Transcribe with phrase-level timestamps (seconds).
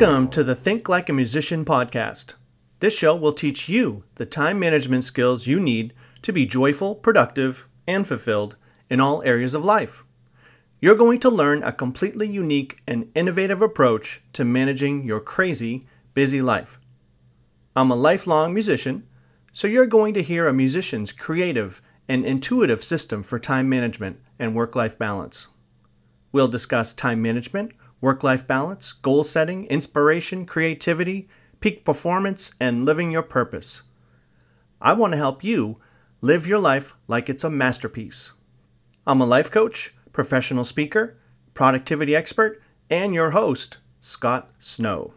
[0.00, 2.34] Welcome to the Think Like a Musician podcast.
[2.78, 5.92] This show will teach you the time management skills you need
[6.22, 8.54] to be joyful, productive, and fulfilled
[8.88, 10.04] in all areas of life.
[10.80, 16.40] You're going to learn a completely unique and innovative approach to managing your crazy, busy
[16.40, 16.78] life.
[17.74, 19.04] I'm a lifelong musician,
[19.52, 24.54] so you're going to hear a musician's creative and intuitive system for time management and
[24.54, 25.48] work life balance.
[26.30, 31.28] We'll discuss time management, work life balance, goal setting, inspiration, creativity,
[31.60, 33.82] peak performance, and living your purpose.
[34.80, 35.76] I want to help you
[36.20, 38.32] live your life like it's a masterpiece.
[39.06, 41.18] I'm a life coach, professional speaker,
[41.54, 45.14] productivity expert, and your host, Scott Snow.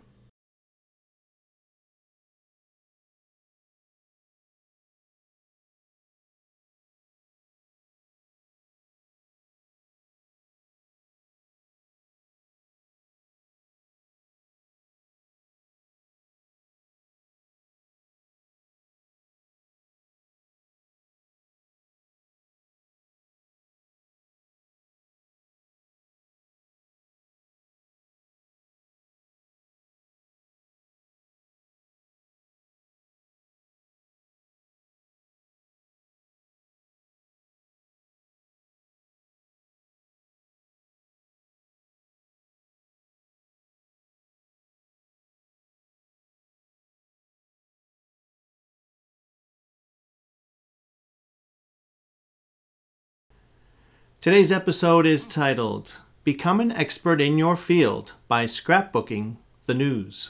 [54.21, 60.29] Today's episode is titled Become an Expert in Your Field by Scrapbooking the News.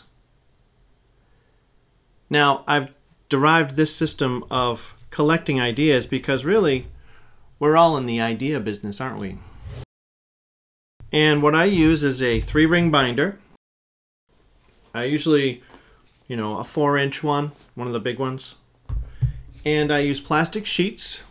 [2.29, 2.93] Now, I've
[3.27, 6.87] derived this system of collecting ideas because really,
[7.59, 9.37] we're all in the idea business, aren't we?
[11.11, 13.39] And what I use is a three ring binder.
[14.93, 15.63] I usually,
[16.29, 18.55] you know, a four inch one, one of the big ones.
[19.65, 21.25] And I use plastic sheets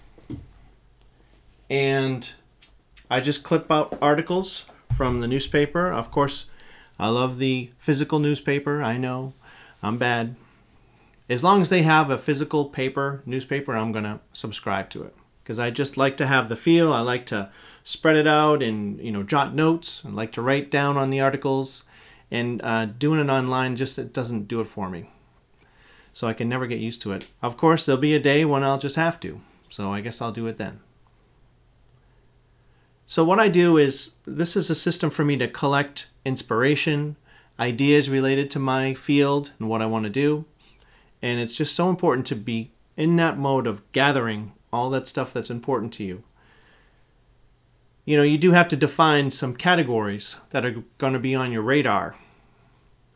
[1.70, 2.31] and
[3.10, 5.91] I just clip out articles from the newspaper.
[5.91, 6.47] Of course,
[6.98, 8.82] I love the physical newspaper.
[8.82, 9.34] I know
[9.82, 10.37] I'm bad.
[11.28, 15.15] As long as they have a physical paper newspaper, I'm going to subscribe to it
[15.43, 16.93] because I just like to have the feel.
[16.93, 17.50] I like to
[17.82, 20.04] spread it out and you know jot notes.
[20.04, 21.84] I like to write down on the articles,
[22.31, 25.10] and uh, doing it online just it doesn't do it for me.
[26.12, 27.28] So I can never get used to it.
[27.43, 29.41] Of course, there'll be a day when I'll just have to.
[29.69, 30.81] So I guess I'll do it then.
[33.10, 37.16] So, what I do is this is a system for me to collect inspiration,
[37.59, 40.44] ideas related to my field and what I want to do.
[41.20, 45.32] And it's just so important to be in that mode of gathering all that stuff
[45.32, 46.22] that's important to you.
[48.04, 51.50] You know, you do have to define some categories that are going to be on
[51.50, 52.15] your radar.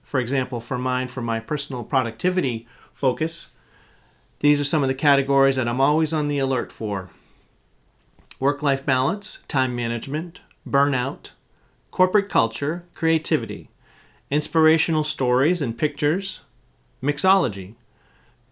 [0.02, 3.52] For example, for mine, for my personal productivity focus,
[4.40, 7.10] these are some of the categories that I'm always on the alert for
[8.44, 11.30] work life balance, time management, burnout,
[11.90, 13.70] corporate culture, creativity,
[14.30, 16.42] inspirational stories and pictures,
[17.02, 17.74] mixology,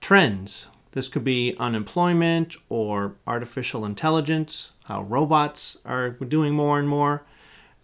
[0.00, 0.68] trends.
[0.92, 7.24] This could be unemployment or artificial intelligence, how robots are doing more and more,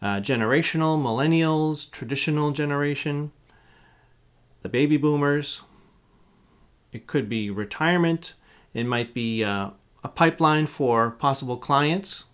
[0.00, 3.32] uh, generational, millennials, traditional generation,
[4.62, 5.60] the baby boomers.
[6.90, 8.32] It could be retirement.
[8.72, 9.72] It might be uh,
[10.08, 12.24] a pipeline for possible clients,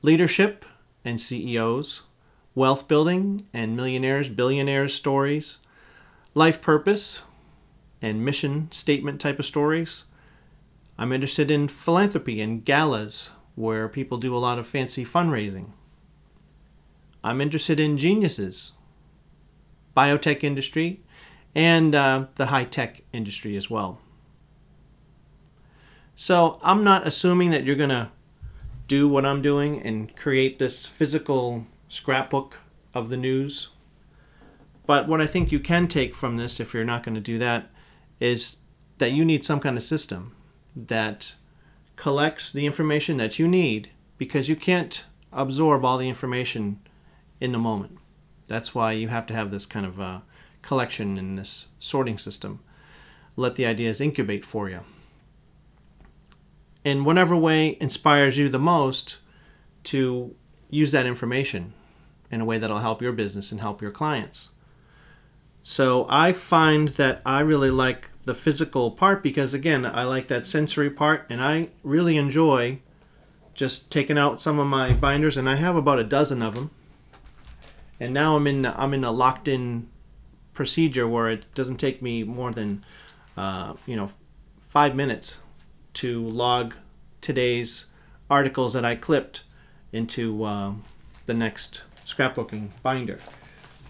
[0.00, 0.64] leadership
[1.04, 2.02] and CEOs,
[2.54, 5.58] wealth building and millionaires, billionaires stories,
[6.34, 7.22] life purpose
[8.00, 10.04] and mission statement type of stories.
[10.96, 15.72] I'm interested in philanthropy and galas where people do a lot of fancy fundraising.
[17.24, 18.70] I'm interested in geniuses,
[19.96, 21.00] biotech industry,
[21.56, 23.98] and uh, the high tech industry as well.
[26.22, 28.12] So I'm not assuming that you're going to
[28.86, 32.60] do what I'm doing and create this physical scrapbook
[32.94, 33.70] of the news.
[34.86, 37.40] But what I think you can take from this, if you're not going to do
[37.40, 37.72] that,
[38.20, 38.58] is
[38.98, 40.36] that you need some kind of system
[40.76, 41.34] that
[41.96, 46.78] collects the information that you need because you can't absorb all the information
[47.40, 47.98] in the moment.
[48.46, 50.20] That's why you have to have this kind of uh,
[50.62, 52.60] collection and this sorting system.
[53.34, 54.82] Let the ideas incubate for you
[56.84, 59.18] in whatever way inspires you the most
[59.84, 60.34] to
[60.70, 61.72] use that information
[62.30, 64.50] in a way that'll help your business and help your clients.
[65.62, 70.46] So I find that I really like the physical part because again, I like that
[70.46, 72.80] sensory part and I really enjoy
[73.54, 76.70] just taking out some of my binders and I have about a dozen of them.
[78.00, 79.88] and now I'm in I'm in a locked in
[80.54, 82.82] procedure where it doesn't take me more than
[83.36, 84.10] uh, you know
[84.68, 85.38] five minutes
[85.94, 86.74] to log
[87.20, 87.86] today's
[88.30, 89.44] articles that I clipped
[89.92, 90.72] into uh,
[91.26, 93.18] the next scrapbooking binder.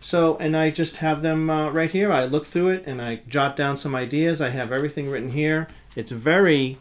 [0.00, 2.10] So, and I just have them uh, right here.
[2.10, 4.40] I look through it and I jot down some ideas.
[4.40, 5.69] I have everything written here.
[5.94, 6.78] It's very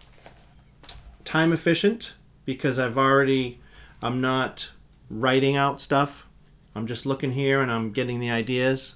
[1.24, 2.14] time efficient
[2.46, 3.60] because I've already,
[4.02, 4.72] I'm not
[5.10, 6.26] writing out stuff.
[6.74, 8.96] I'm just looking here and I'm getting the ideas.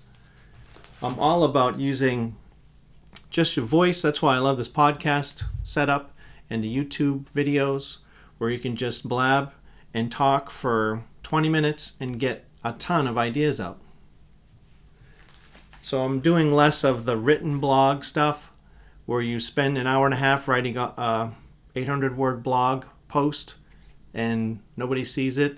[1.03, 2.35] I'm all about using
[3.29, 4.01] just your voice.
[4.01, 6.14] That's why I love this podcast setup
[6.49, 7.97] and the YouTube videos
[8.37, 9.51] where you can just blab
[9.93, 13.79] and talk for 20 minutes and get a ton of ideas out.
[15.81, 18.51] So I'm doing less of the written blog stuff
[19.05, 21.31] where you spend an hour and a half writing a
[21.75, 23.55] 800 word blog post
[24.13, 25.57] and nobody sees it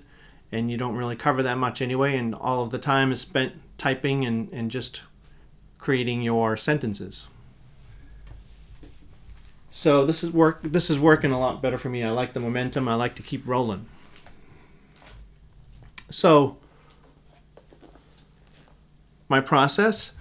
[0.52, 3.54] and you don't really cover that much anyway and all of the time is spent
[3.78, 5.02] typing and, and just
[5.78, 7.28] creating your sentences.
[9.70, 12.02] So this is work this is working a lot better for me.
[12.02, 12.88] I like the momentum.
[12.88, 13.86] I like to keep rolling.
[16.10, 16.56] So
[19.28, 20.12] my process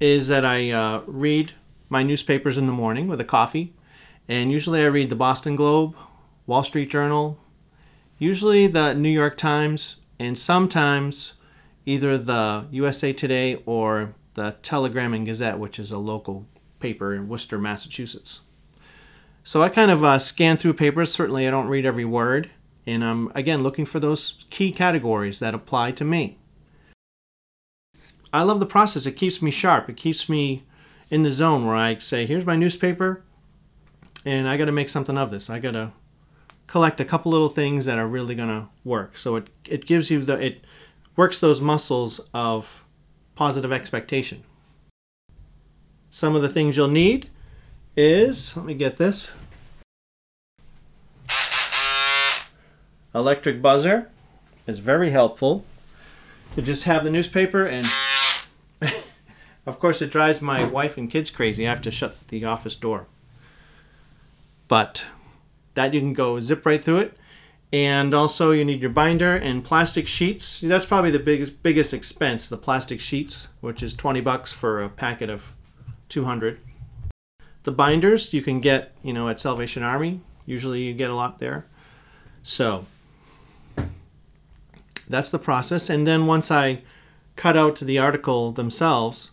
[0.00, 1.52] is that I uh, read
[1.88, 3.74] my newspapers in the morning with a coffee,
[4.28, 5.94] and usually I read the Boston Globe,
[6.46, 7.38] Wall Street Journal,
[8.18, 11.34] usually the New York Times, and sometimes
[11.84, 16.46] either the USA Today or the Telegram and Gazette, which is a local
[16.80, 18.40] paper in Worcester, Massachusetts.
[19.46, 21.12] So I kind of uh, scan through papers.
[21.12, 22.50] Certainly, I don't read every word,
[22.84, 26.38] and I'm again looking for those key categories that apply to me.
[28.32, 29.06] I love the process.
[29.06, 29.88] It keeps me sharp.
[29.88, 30.64] It keeps me
[31.12, 33.22] in the zone where I say, "Here's my newspaper,
[34.24, 35.48] and I got to make something of this.
[35.48, 35.92] I got to
[36.66, 40.10] collect a couple little things that are really going to work." So it it gives
[40.10, 40.64] you the it
[41.14, 42.84] works those muscles of
[43.36, 44.42] positive expectation.
[46.10, 47.30] Some of the things you'll need
[47.96, 49.30] is, let me get this.
[53.14, 54.10] Electric buzzer
[54.66, 55.64] is very helpful
[56.54, 57.86] to just have the newspaper and
[59.66, 61.66] of course it drives my wife and kids crazy.
[61.66, 63.06] I have to shut the office door.
[64.68, 65.06] But
[65.74, 67.16] that you can go zip right through it.
[67.72, 70.60] And also you need your binder and plastic sheets.
[70.60, 74.88] That's probably the biggest biggest expense, the plastic sheets, which is 20 bucks for a
[74.88, 75.54] packet of
[76.08, 76.60] 200.
[77.66, 80.20] The binders you can get, you know, at Salvation Army.
[80.46, 81.66] Usually you get a lot there.
[82.44, 82.86] So
[85.08, 85.90] that's the process.
[85.90, 86.82] And then once I
[87.34, 89.32] cut out the article themselves,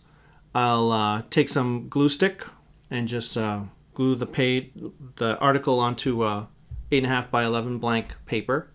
[0.52, 2.42] I'll uh, take some glue stick
[2.90, 3.60] and just uh,
[3.94, 4.72] glue the page,
[5.14, 6.48] the article onto a
[6.90, 8.68] eight and a half by eleven blank paper.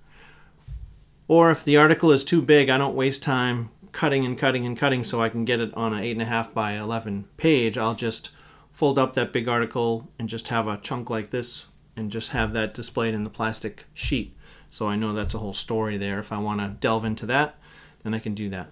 [1.27, 4.77] Or if the article is too big, I don't waste time cutting and cutting and
[4.77, 7.77] cutting so I can get it on an eight and a half by eleven page.
[7.77, 8.31] I'll just
[8.71, 12.53] fold up that big article and just have a chunk like this and just have
[12.53, 14.35] that displayed in the plastic sheet.
[14.69, 16.19] So I know that's a whole story there.
[16.19, 17.59] If I want to delve into that,
[18.03, 18.71] then I can do that.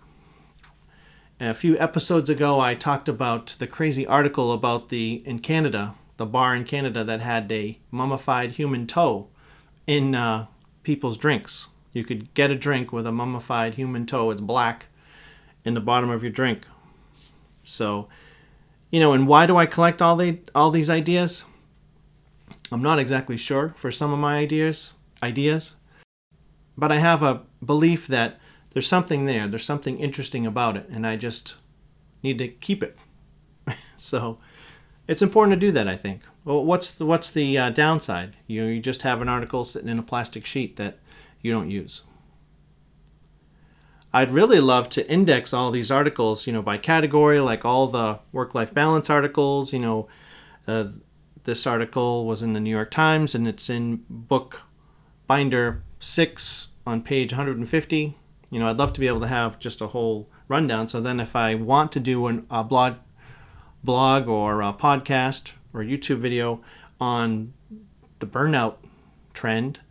[1.40, 6.26] A few episodes ago, I talked about the crazy article about the in Canada, the
[6.26, 9.28] bar in Canada that had a mummified human toe
[9.86, 10.48] in uh,
[10.84, 11.68] people's drinks.
[11.94, 14.32] You could get a drink with a mummified human toe.
[14.32, 14.88] It's black
[15.64, 16.66] in the bottom of your drink.
[17.64, 18.08] So
[18.92, 21.46] you know, and why do I collect all the all these ideas?
[22.72, 25.76] I'm not exactly sure for some of my ideas, ideas,
[26.78, 28.40] but I have a belief that
[28.72, 29.48] there's something there.
[29.48, 31.56] There's something interesting about it, and I just
[32.24, 32.98] need to keep it.
[33.96, 34.40] so,
[35.08, 35.88] it's important to do that.
[35.88, 36.22] I think.
[36.46, 38.36] Well, what's the, what's the uh, downside?
[38.48, 41.00] You know, you just have an article sitting in a plastic sheet that
[41.42, 42.04] you don't use.
[44.14, 48.20] I'd really love to index all these articles, you know, by category, like all the
[48.32, 49.74] work-life balance articles.
[49.74, 50.08] You know,
[50.68, 50.90] uh,
[51.44, 54.62] this article was in the New York Times, and it's in book
[55.28, 58.18] binder six on page 150.
[58.50, 60.88] You know, I'd love to be able to have just a whole rundown.
[60.88, 62.96] So then, if I want to do an, a blog,
[63.84, 66.62] blog or a podcast or YouTube video
[67.00, 67.54] on
[68.20, 68.76] the burnout
[69.34, 69.82] trend,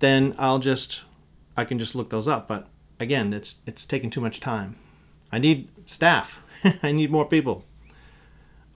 [0.00, 1.02] then I'll just
[1.56, 2.48] I can just look those up.
[2.48, 2.68] But
[3.00, 4.76] again, it's it's taking too much time.
[5.32, 6.42] I need staff.
[6.82, 7.64] I need more people.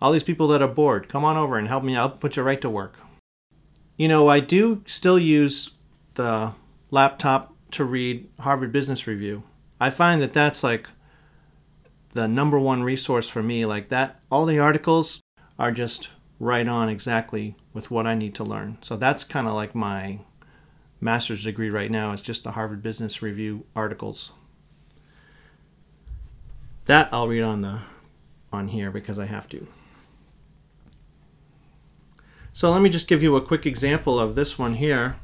[0.02, 1.96] All these people that are bored, come on over and help me.
[1.96, 2.98] I'll put you right to work.
[3.96, 5.70] You know, I do still use
[6.14, 6.52] the
[6.90, 9.44] laptop to read Harvard Business Review.
[9.80, 10.88] I find that that's like
[12.12, 13.66] the number one resource for me.
[13.66, 15.20] Like that, all the articles
[15.58, 18.78] are just right on exactly with what I need to learn.
[18.80, 20.20] So that's kind of like my
[21.04, 24.32] master's degree right now is just the Harvard Business Review articles.
[26.86, 27.80] That I'll read on the
[28.50, 29.66] on here because I have to.
[32.54, 35.16] So let me just give you a quick example of this one here.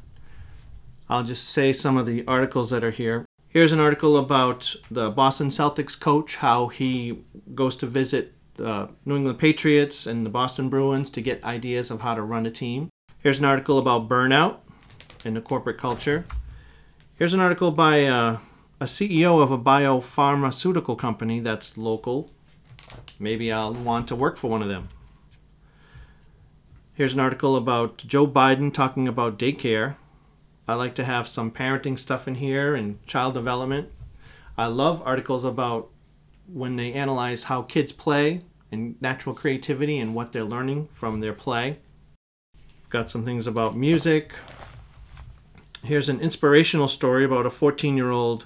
[1.09, 3.25] I'll just say some of the articles that are here.
[3.47, 7.23] Here's an article about the Boston Celtics coach, how he
[7.55, 12.01] goes to visit the New England Patriots and the Boston Bruins to get ideas of
[12.01, 12.89] how to run a team.
[13.19, 14.59] Here's an article about burnout
[15.25, 16.25] in the corporate culture.
[17.15, 18.37] Here's an article by uh,
[18.79, 22.29] a CEO of a biopharmaceutical company that's local.
[23.19, 24.89] Maybe I'll want to work for one of them.
[26.93, 29.95] Here's an article about Joe Biden talking about daycare.
[30.67, 33.89] I like to have some parenting stuff in here and child development.
[34.57, 35.89] I love articles about
[36.51, 41.33] when they analyze how kids play and natural creativity and what they're learning from their
[41.33, 41.77] play.
[42.89, 44.33] Got some things about music.
[45.83, 48.45] Here's an inspirational story about a 14 year old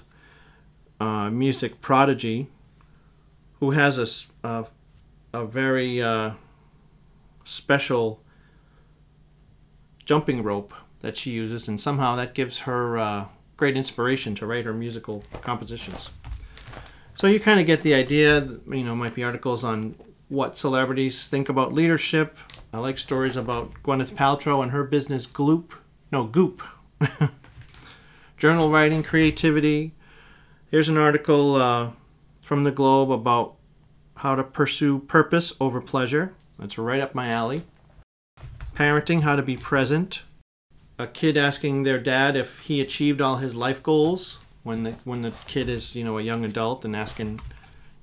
[0.98, 2.48] uh, music prodigy
[3.60, 4.66] who has a,
[5.32, 6.32] a, very uh,
[7.44, 8.22] special
[10.04, 13.26] jumping rope that she uses, and somehow that gives her uh,
[13.56, 16.10] great inspiration to write her musical compositions.
[17.14, 18.40] So you kind of get the idea.
[18.40, 19.94] You know, might be articles on
[20.28, 22.38] what celebrities think about leadership.
[22.72, 25.72] I like stories about Gwyneth Paltrow and her business Gloop.
[26.10, 26.62] No, Goop.
[28.36, 29.92] Journal writing, creativity.
[30.70, 31.90] Here's an article uh,
[32.40, 33.54] from the Globe about
[34.16, 36.34] how to pursue purpose over pleasure.
[36.58, 37.62] That's right up my alley
[38.76, 40.22] parenting, how to be present.
[40.98, 45.22] A kid asking their dad if he achieved all his life goals when the when
[45.22, 47.40] the kid is you know a young adult and asking,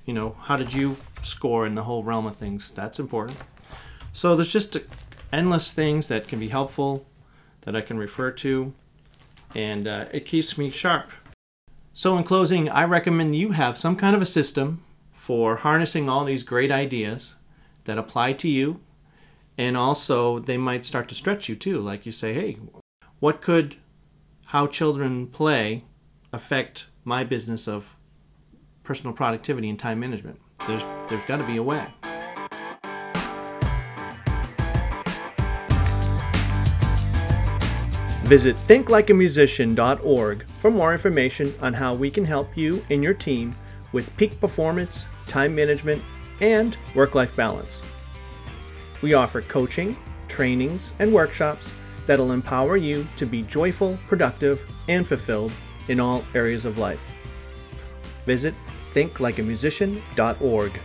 [0.06, 2.72] you know, how did you score in the whole realm of things?
[2.72, 3.40] That's important.
[4.12, 4.78] So there's just
[5.32, 7.06] endless things that can be helpful
[7.62, 8.74] that I can refer to,
[9.56, 11.12] and uh, it keeps me sharp.
[11.94, 16.26] So in closing, I recommend you have some kind of a system for harnessing all
[16.26, 17.36] these great ideas
[17.86, 18.82] that apply to you
[19.58, 22.58] and also they might start to stretch you too like you say hey
[23.20, 23.78] what could
[24.48, 25.84] how children play
[26.32, 27.96] affect my business of
[28.84, 31.86] personal productivity and time management there's there's got to be a way
[38.34, 43.56] Visit thinklikeamusician.org for more information on how we can help you and your team
[43.92, 46.02] with peak performance, time management,
[46.42, 47.80] and work life balance.
[49.04, 49.96] We offer coaching,
[50.30, 51.74] trainings, and workshops
[52.08, 55.52] that'll empower you to be joyful, productive, and fulfilled
[55.88, 57.06] in all areas of life.
[58.26, 58.56] Visit
[58.96, 60.82] thinklikeamusician.org.